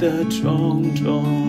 [0.00, 1.39] 的种种。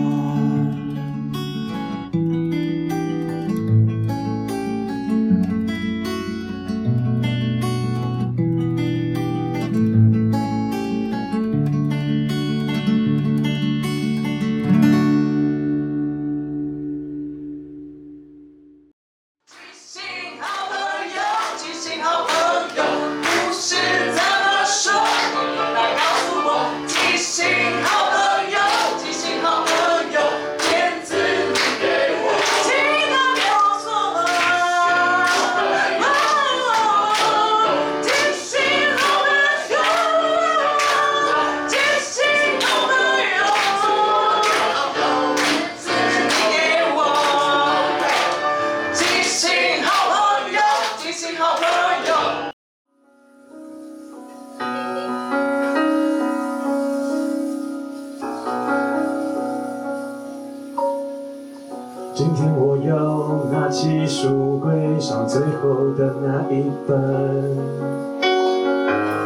[63.72, 67.56] 起书，柜上最后的那一本，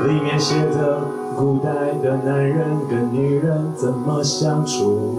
[0.06, 1.00] 里面写着
[1.36, 1.68] 古代
[2.00, 5.18] 的男人跟女人怎么相处。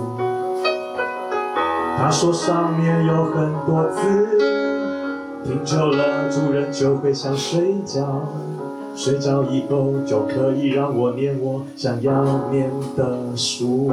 [1.98, 4.40] 他说上面有很多字，
[5.44, 8.22] 听久了主人就会想睡觉，
[8.96, 13.92] 睡着以后就可以让我念我想要念的书。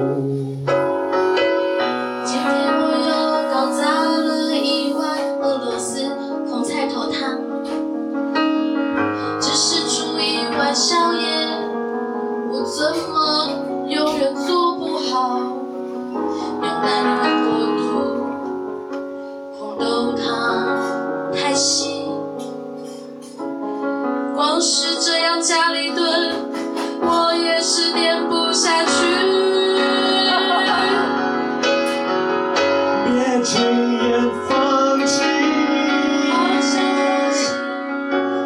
[33.45, 33.61] 轻
[33.93, 35.23] 言放弃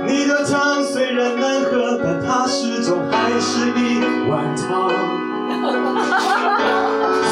[0.04, 4.90] 你的汤虽然难喝但它始终还是一碗汤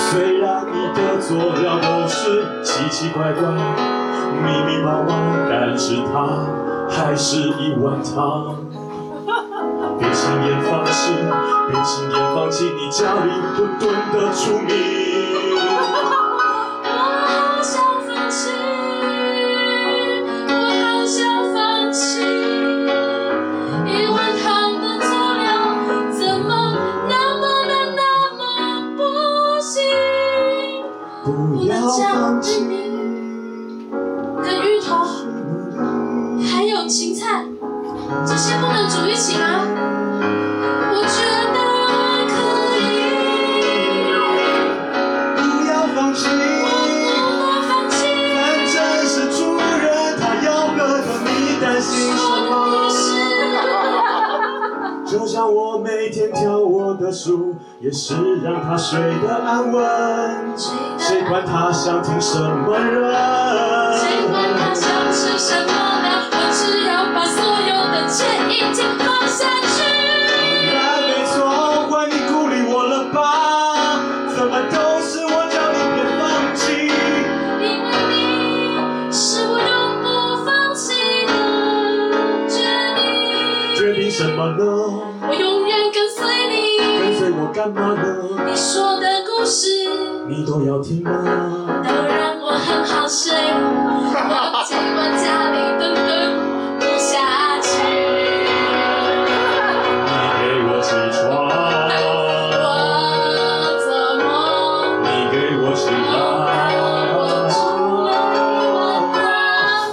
[0.08, 6.46] 虽然你的佐料都是奇奇怪怪密密麻麻但是它
[6.88, 8.54] 还是一碗汤
[9.98, 11.12] 别轻言放弃
[11.68, 15.05] 别轻言放弃你家里顿顿的出名
[57.80, 59.82] 也是让他睡得安稳，
[60.98, 63.12] 谁管他想听什么人？
[63.98, 65.72] 谁管他想吃什么
[66.02, 66.06] 呢？
[66.32, 68.82] 我只要把所有的钱一起
[90.66, 91.12] 要听吗
[91.86, 94.10] 都让我很好睡我
[94.52, 94.74] 不希
[95.22, 96.08] 家里蹲蹲
[96.80, 97.70] 不下去
[100.02, 100.10] 你
[100.42, 101.24] 给我起床。
[102.58, 102.64] 我
[103.84, 103.88] 做
[104.24, 104.26] 梦
[105.04, 106.10] 你给我起床。
[107.14, 107.56] 我做
[108.02, 108.10] 梦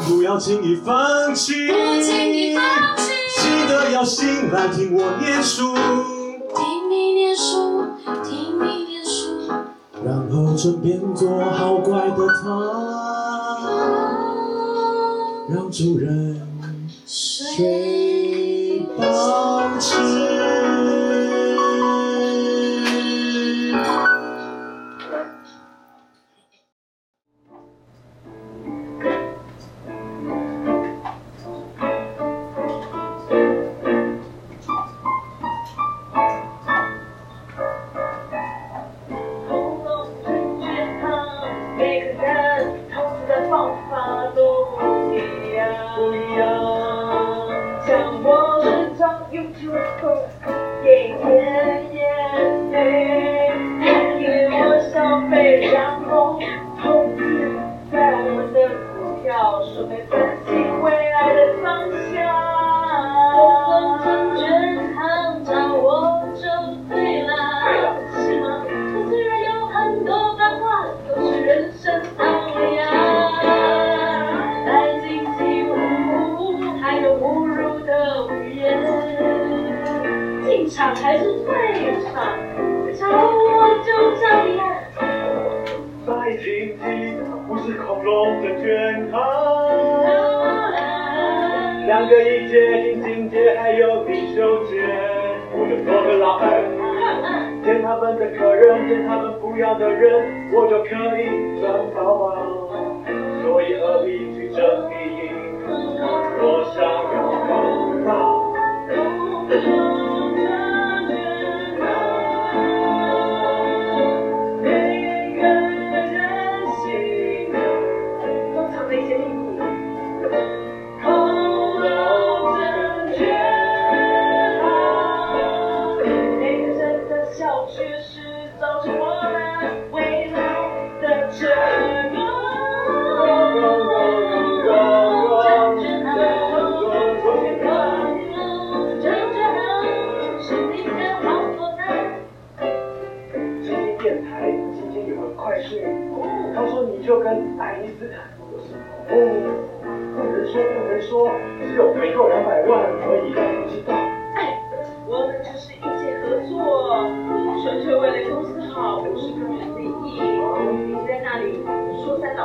[0.08, 1.68] 不要轻易放弃。
[1.68, 2.64] 不要轻易放
[2.98, 3.12] 弃。
[3.42, 5.76] 记得要醒来听我念书。
[15.74, 16.23] 主人。
[50.02, 50.53] på.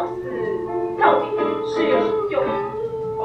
[0.06, 0.12] 是，
[1.00, 1.26] 到底
[1.66, 2.46] 是有什么原因？
[3.18, 3.22] 啊，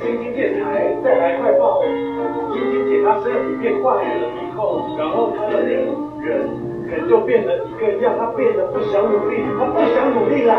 [0.00, 0.64] 星星电台
[1.02, 1.82] 带来快报，
[2.52, 5.86] 星星姐她身体变坏了以后，然后她的人
[6.20, 6.48] 人
[6.86, 10.58] 人就变了一个样，她变得不想努力，她不想努力啦。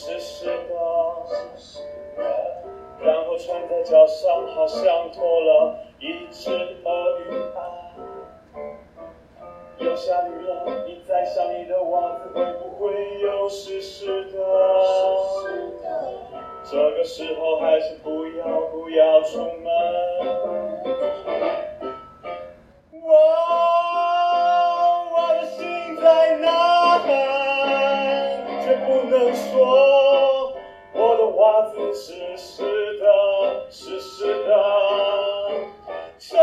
[0.00, 0.72] 湿湿的，
[3.04, 7.22] 然后穿在脚上，好像脱了一只鳄鱼
[7.54, 7.60] 啊。
[9.76, 14.38] 又下雨了，你在想你的袜子会不会又湿湿的？
[16.64, 20.59] 这个时候还是不要不要出门。
[32.40, 32.62] 湿
[32.98, 33.04] 的，
[33.70, 34.50] 湿湿的，
[36.18, 36.38] 沉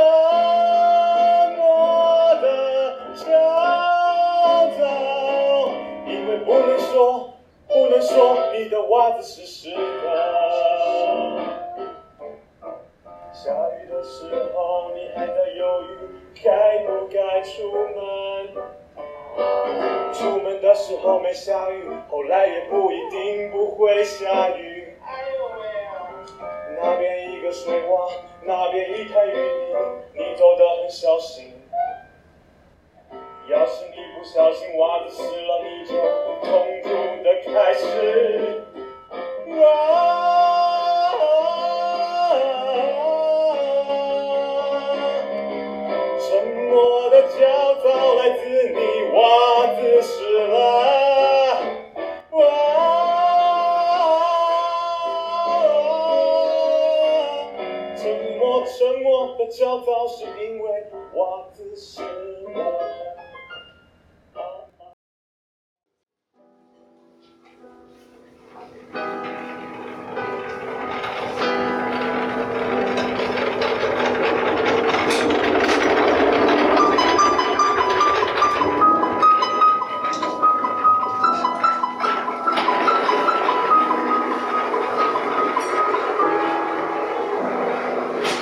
[1.57, 2.45] 默的
[3.15, 3.25] 焦
[4.77, 4.79] 躁，
[6.05, 7.33] 因为不能说，
[7.67, 9.77] 不能说你的袜子湿湿的。
[13.33, 15.85] 下雨的时候，你还在犹豫
[16.43, 17.97] 该不该出门。
[20.13, 24.93] 出门的时候没下雨，后来也不一定不会下雨。
[26.79, 28.11] 那边一个水洼，
[28.43, 29.75] 那边一滩淤泥，
[30.13, 31.53] 你走得很小心。
[33.49, 35.93] 要是你不小心袜子湿了，你就
[36.41, 36.49] 痛
[36.83, 36.87] 苦
[37.23, 38.61] 的开始。
[39.63, 40.26] 啊
[59.47, 60.69] 的焦躁是因为
[61.13, 63.17] 袜子湿了。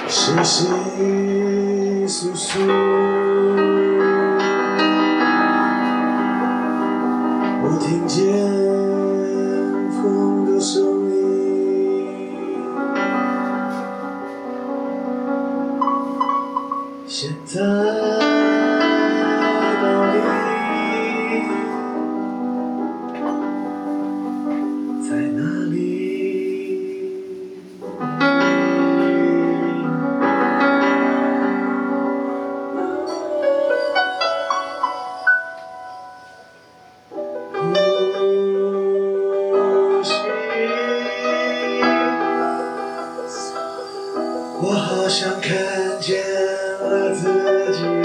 [0.07, 0.84] 稀稀
[47.13, 47.27] 自
[47.73, 48.04] 己，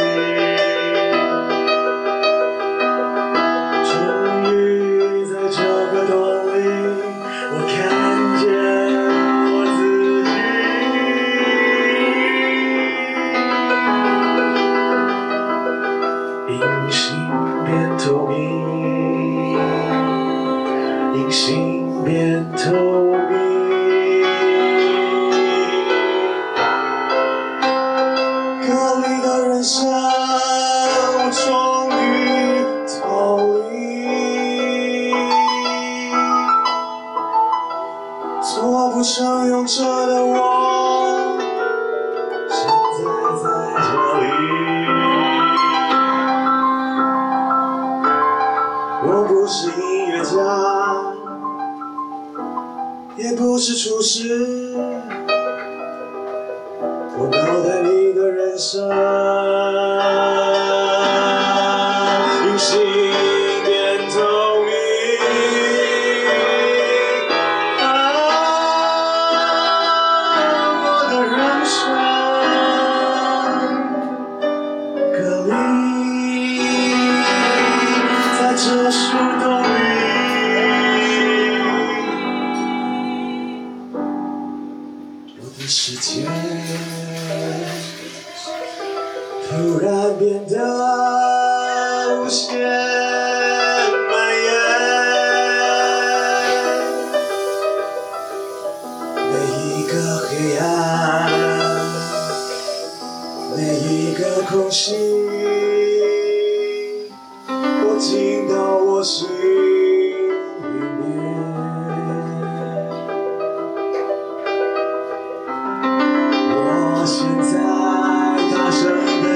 [57.21, 58.89] 我脑袋里的人生，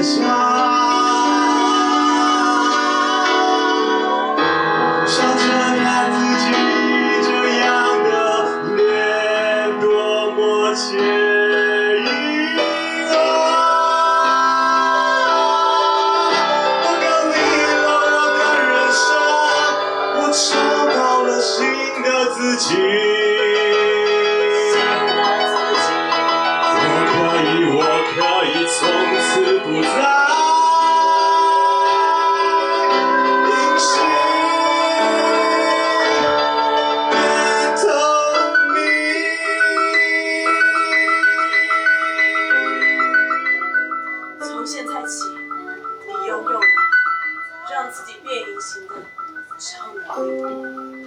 [0.05, 0.34] 声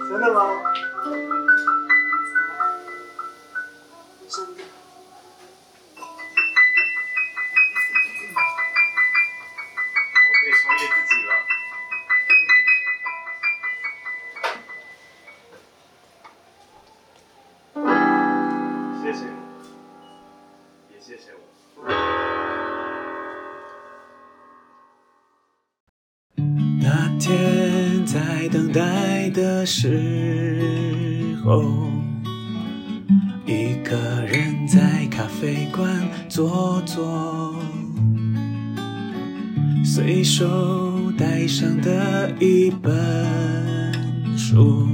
[0.09, 0.41] 真的吗？
[29.81, 31.63] 时候，
[33.45, 33.95] 一个
[34.25, 35.87] 人在咖啡馆
[36.27, 37.55] 坐坐，
[39.85, 40.45] 随手
[41.17, 42.93] 带上的一本
[44.37, 44.85] 书，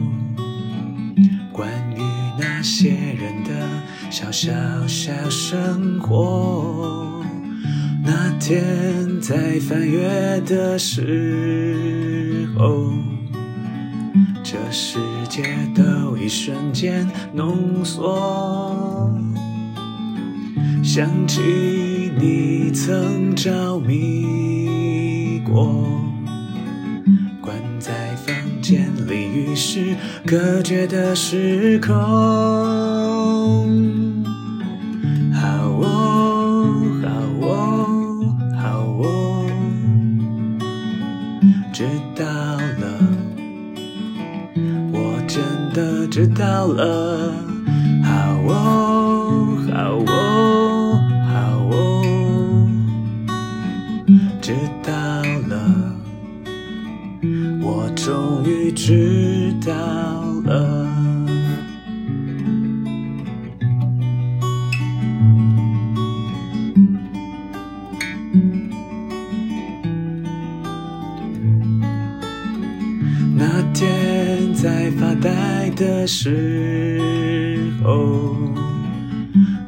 [1.51, 2.01] 关于
[2.39, 3.67] 那些人的
[4.11, 4.53] 小小
[4.85, 7.23] 小生活。
[8.03, 11.64] 那天在翻阅的时
[14.77, 15.41] 世界
[15.73, 19.09] 都一瞬间浓缩。
[20.83, 25.97] 想起你曾着迷过，
[27.41, 31.95] 关在房间里与世隔绝的时空。
[46.25, 47.31] 知道了。
[48.03, 48.11] 好
[48.47, 50.99] 哦，好哦，
[51.31, 51.35] 好
[51.69, 51.77] 哦，
[54.41, 54.51] 知
[54.83, 54.91] 道
[55.47, 55.93] 了，
[57.61, 59.71] 我终于知道
[60.45, 60.83] 了。
[73.37, 75.29] 那天在发呆
[75.75, 76.99] 的时
[77.83, 78.35] 候，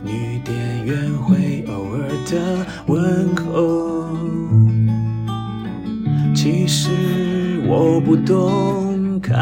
[0.03, 4.17] 女店员会偶尔的问候。
[6.33, 6.89] 其实
[7.67, 9.33] 我不懂咖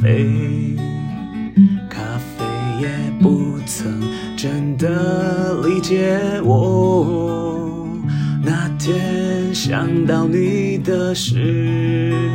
[0.00, 0.76] 啡，
[1.90, 2.00] 咖
[2.36, 2.44] 啡
[2.80, 2.88] 也
[3.20, 4.00] 不曾
[4.36, 7.88] 真的理解我。
[8.40, 12.27] 那天想到你的时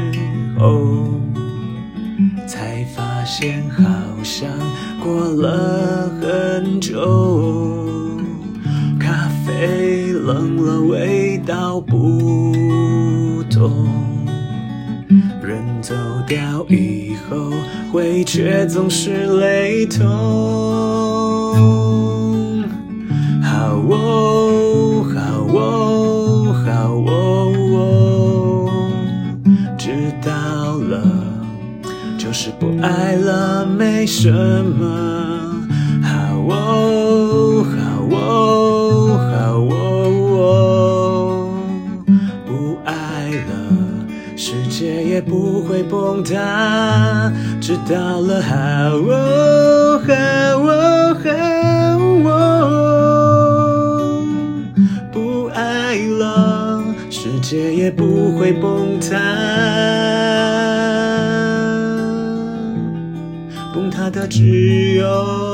[5.13, 8.17] 过了很久。
[8.99, 13.85] 咖啡冷了，味道不同。
[15.43, 15.93] 人走
[16.27, 17.51] 掉以后，
[17.91, 20.03] 回忆却总是雷同。
[23.43, 25.19] 好哦，好
[25.53, 26.71] 哦，好，
[27.05, 28.71] 哦，
[29.77, 30.31] 知道
[30.79, 31.03] 了，
[32.17, 33.52] 就是不爱了，
[33.83, 34.85] 没什么。
[36.01, 37.75] 好哦，好
[38.15, 38.17] 哦，
[39.29, 39.75] 好哦，
[40.39, 41.51] 哦，
[42.45, 42.93] 不爱
[43.49, 43.51] 了，
[44.37, 47.29] 世界也不会崩塌。
[47.59, 50.13] 知道了，好哦，好
[50.61, 51.29] 哦，好
[52.29, 52.31] 哦，
[55.11, 59.17] 不爱了，世界也不会崩塌。
[64.27, 65.52] 只有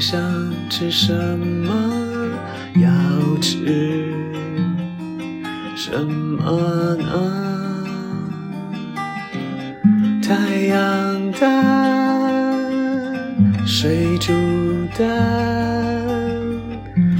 [0.00, 0.18] 想
[0.70, 1.74] 吃什么，
[2.76, 2.90] 要
[3.38, 4.08] 吃
[5.76, 7.12] 什么呢？
[10.22, 12.56] 太阳蛋、
[13.66, 14.32] 水煮
[14.96, 15.06] 蛋、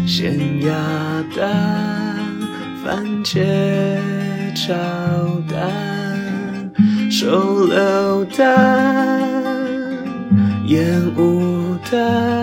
[0.07, 0.73] 咸鸭
[1.37, 2.17] 蛋、
[2.83, 3.45] 番茄
[4.55, 4.73] 炒
[5.51, 6.73] 蛋、
[7.11, 9.21] 手榴弹、
[10.67, 12.40] 烟雾弹、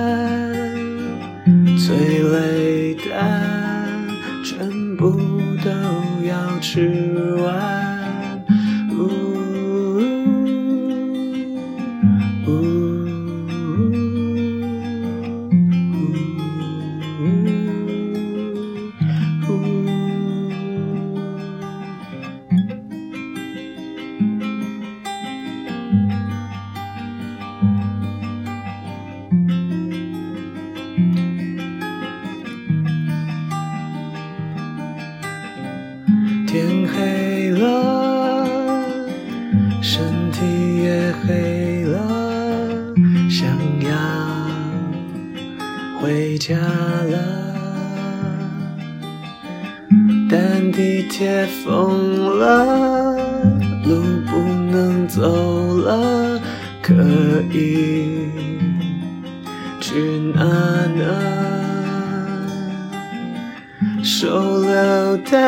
[2.95, 3.89] 蛋，
[4.43, 5.11] 全部
[5.63, 5.69] 都
[6.25, 7.76] 要吃完。
[59.97, 60.03] 去
[60.35, 60.43] 哪
[60.93, 61.01] 呢？
[64.03, 65.41] 手榴弹，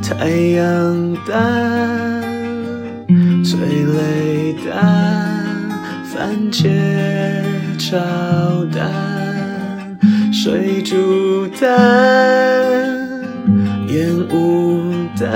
[0.00, 2.22] 太阳蛋，
[3.44, 4.78] 催泪弹，
[6.04, 6.68] 番茄
[7.76, 7.98] 炒
[8.72, 9.98] 蛋，
[10.32, 11.66] 水煮蛋。
[13.88, 15.26] 烟雾弹，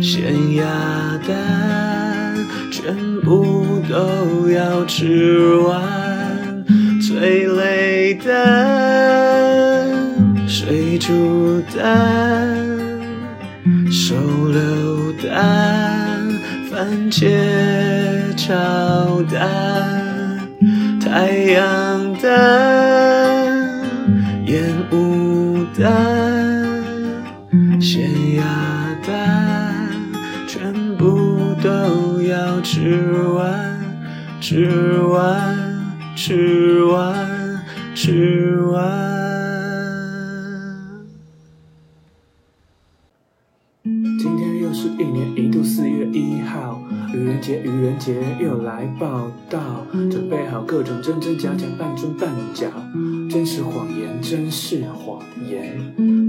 [0.00, 0.64] 咸鸭
[1.26, 1.36] 蛋，
[4.86, 5.82] 吃完。
[7.02, 8.34] 催泪弹，
[10.48, 12.56] 水煮蛋，
[13.90, 14.14] 手
[14.48, 16.20] 榴弹，
[16.70, 17.28] 番茄
[18.36, 20.40] 炒蛋，
[21.00, 22.28] 太阳蛋，
[24.46, 25.86] 烟雾弹。
[27.80, 28.42] 咸鸭
[29.06, 29.88] 蛋，
[30.48, 33.75] 全部都要吃完，
[34.48, 35.58] 吃完，
[36.14, 37.64] 吃完，
[37.96, 38.80] 吃完。
[43.82, 46.80] 今天又是一年一度四月一号，
[47.12, 52.68] 愚人节，愚人节又来报到，准备好各种真真假假，半真半假，
[53.28, 55.76] 真是谎言，真是谎言。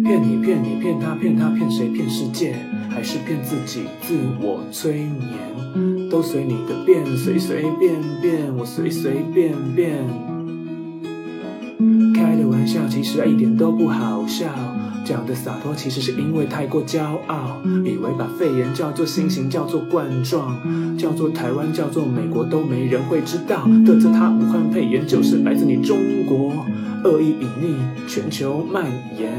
[0.03, 2.56] 骗你骗你骗他骗他骗谁骗世界，
[2.89, 10.04] 还是骗自己自我催眠，都随你的便，随随便便，我随随便便。
[12.15, 14.47] 开的玩笑其实一点都不好笑，
[15.06, 20.58] 讲的洒脱其实是因为太过骄傲，以为把肺炎叫做新型叫做冠状，
[20.97, 26.65] 叫做台湾叫做美国都没人会知道，得知他武汉肺炎就是来自你中国，
[27.04, 28.86] 恶意隐匿全球蔓
[29.17, 29.32] 延。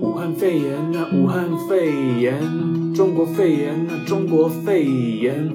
[0.00, 2.34] 武汉肺炎啊，武汉肺炎；
[2.94, 5.50] 中国肺炎啊，中国肺炎。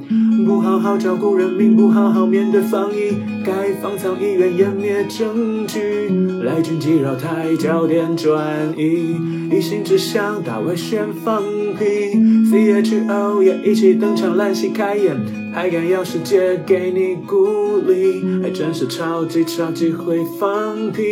[0.46, 3.14] 不好好照顾人民，不好好面对防疫，
[3.46, 6.10] 该方舱医院湮灭证据，
[6.44, 9.16] 来军机绕台，焦点转移，
[9.52, 11.42] 一心只想大外宣放
[11.78, 12.18] 屁。
[12.52, 15.16] CHO 也一起登场，烂戏开演，
[15.54, 21.04] 还敢要世界给你鼓励，还真是超级超级会放屁，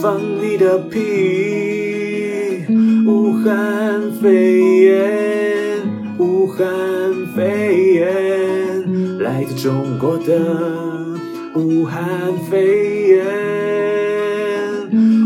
[0.00, 1.00] 放你的屁。
[3.06, 5.51] 武汉肺炎，
[6.62, 10.38] 武汉肺炎，来自中国的
[11.56, 13.26] 武汉肺炎，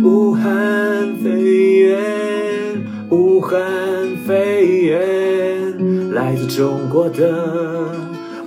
[0.03, 1.29] 武汉肺
[1.81, 1.99] 炎，
[3.11, 3.61] 武汉
[4.27, 7.93] 肺炎，来自中国的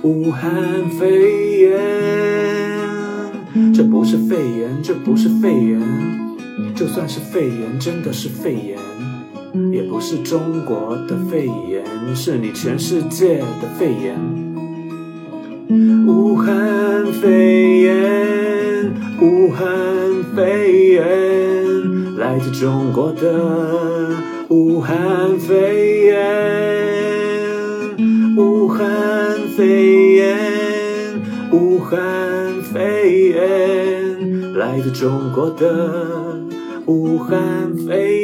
[0.02, 0.50] 武汉
[0.98, 1.78] 肺炎。
[3.72, 5.80] 这不是肺炎，这不是肺炎，
[6.74, 8.76] 就算是肺炎，真的是肺炎。
[9.72, 11.79] 也不是中国的肺炎，
[12.14, 14.16] 是你全世界的肺炎。
[16.06, 19.66] 武汉肺炎，武汉
[20.34, 24.10] 肺炎，来自中国的
[24.48, 26.16] 武汉肺炎。
[28.36, 28.86] 武汉
[29.56, 30.36] 肺炎，
[31.52, 31.98] 武汉
[32.72, 36.40] 肺炎，来自中国的
[36.86, 38.19] 武汉肺炎。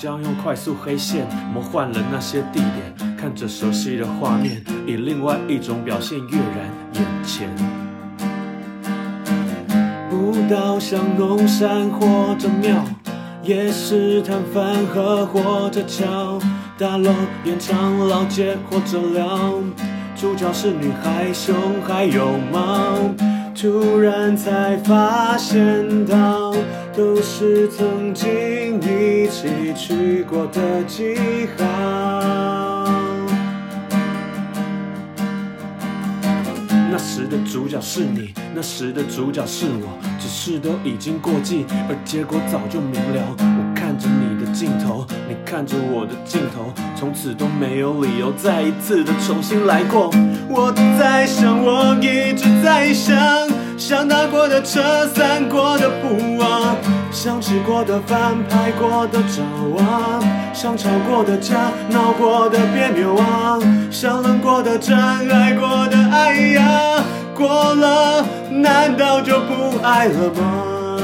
[0.00, 7.50] 将，用快速黑线魔幻了那些地点，看着熟悉的画面，以另外一种表现跃然眼前。
[10.10, 12.82] 舞蹈像龙山或者庙，
[13.42, 16.38] 夜市摊贩和或者桥，
[16.78, 17.12] 大楼
[17.44, 19.52] 延长老街或者寮，
[20.16, 21.54] 主角是女孩，熊
[21.86, 22.96] 还有猫。
[23.54, 26.54] 突然才发现到，
[27.00, 28.28] 都是曾经
[28.82, 31.16] 一起去过的记
[31.56, 31.64] 号。
[36.90, 43.34] 那时的主角是你，那时的主角是我，只是都已经过季，而结果早就明了。
[43.38, 50.10] 我看着你的镜头，你看着我的镜头，从此都没有理由再一次的重新来过。
[50.50, 53.16] 我在想，我一直在想。
[53.80, 56.76] 像搭过的车，散过的步啊，
[57.10, 59.42] 像吃过的饭，拍过的照
[59.82, 60.20] 啊，
[60.52, 61.56] 像吵过的架，
[61.88, 63.58] 闹过的别扭啊，
[63.90, 64.94] 像冷过的真，
[65.30, 67.02] 爱过的爱呀，
[67.34, 70.98] 过了难道就不爱了吗？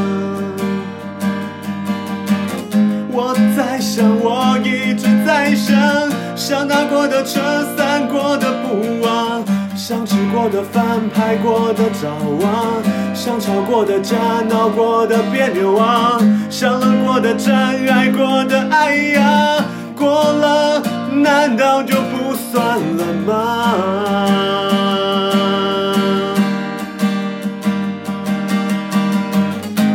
[3.11, 5.75] 我在想，我一直在想，
[6.37, 7.41] 像搭过的车，
[7.75, 9.43] 散过的步啊。
[9.89, 12.09] 像吃过的饭，拍过的照
[12.45, 12.83] 啊，
[13.15, 14.17] 像吵过的架，
[14.49, 16.19] 闹过的别扭啊，
[16.51, 19.65] 像冷过的战，爱过的爱呀，
[19.97, 23.75] 过了难道就不算了吗？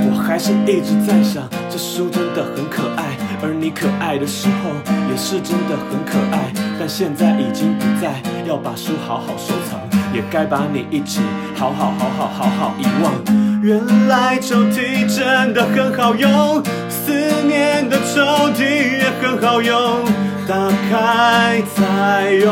[0.08, 4.70] 我还是一直在想，这书真的很可爱，而你可爱的时候
[5.10, 8.14] 也是真的很可爱，但现在已经不在，
[8.48, 9.81] 要把书好好收藏。
[10.14, 11.22] 也该把你一起
[11.56, 13.14] 好好好好好好遗忘。
[13.62, 17.12] 原来抽屉真的很好用，思
[17.48, 18.22] 念的抽
[18.56, 18.64] 屉
[18.98, 20.04] 也很好用，
[20.48, 20.56] 打
[20.90, 22.52] 开才有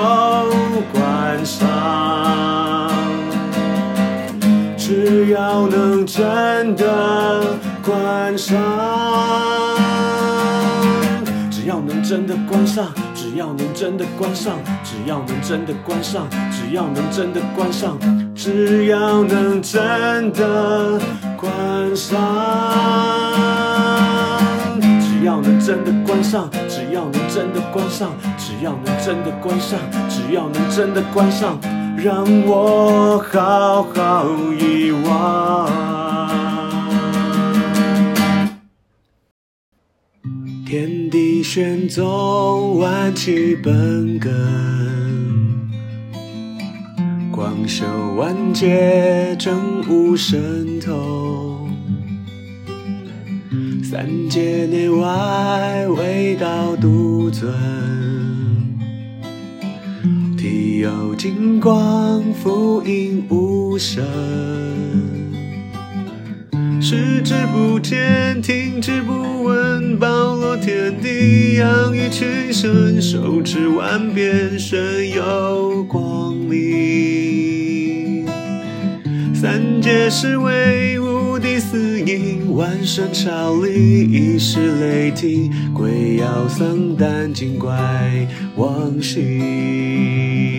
[0.93, 2.91] 关上。
[4.77, 7.43] 只要能真的
[7.83, 8.57] 关上，
[12.09, 12.87] 真的关上。
[13.13, 17.99] 只要能真的关上，只要能真的关上，只要能真的关上，
[18.33, 20.99] 只要能真的
[21.37, 22.19] 关上，
[24.99, 31.59] 只要能真的关上，只要能真的关上，只要能真的关上，只要能真的关上，
[31.95, 34.25] 让我好好
[34.59, 36.08] 遗忘。
[40.69, 44.31] 天地玄宗，万气本根，
[47.31, 51.71] 广修万劫，证悟神通。
[53.83, 57.51] 三界内外，唯道独尊。
[60.37, 64.05] 体有金光，覆映无声。
[66.91, 78.25] 视之不见，听之不闻，包罗天地，养育群生，受持万遍，身有光明。
[79.35, 87.69] 三界是为无敌四应，万神朝礼，一时雷霆，鬼妖僧胆精怪
[88.55, 90.58] 妄行。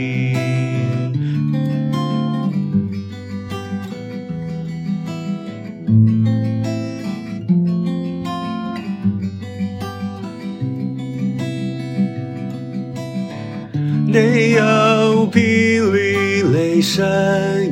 [14.12, 17.06] 内有霹雳雷声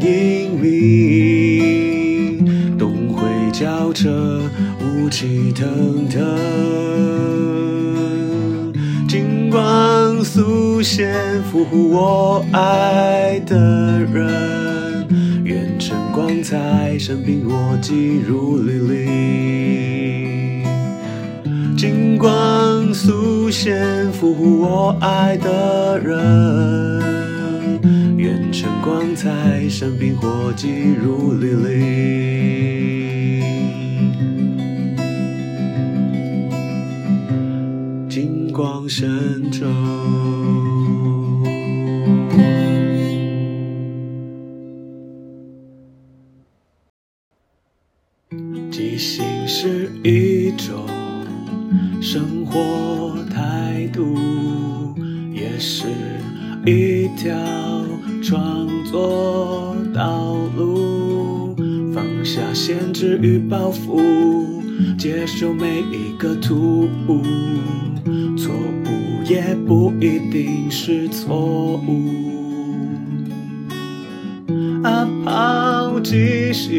[0.01, 2.46] 隐鸣，
[2.79, 4.09] 东回交彻，
[4.81, 6.22] 雾气腾腾，
[9.09, 15.09] 金光速现，俘虏我爱的人，
[15.42, 20.62] 愿晨光彩，生兵我祭如履历。
[21.77, 27.81] 金光速现，俘虏我爱的人，
[28.16, 31.68] 愿晨光彩，生兵火祭如履历。
[38.09, 39.66] 金光神咒，
[48.70, 50.88] 即兴是一种。
[56.68, 57.35] 一条
[58.22, 61.57] 创作道路，
[61.94, 63.98] 放下限制与包袱，
[64.98, 67.22] 接受每一个突兀，
[68.37, 72.04] 错误也不一定是错误。
[74.83, 76.70] 阿抛即兴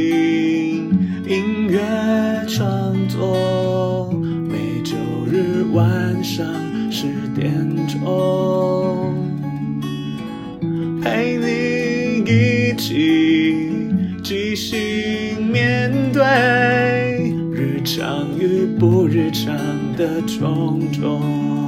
[1.28, 4.14] 音乐创作。
[4.48, 6.46] 每周日晚上
[6.92, 7.52] 十点
[7.88, 8.00] 钟，
[18.00, 19.54] 相遇不日常
[19.98, 21.59] 的种种。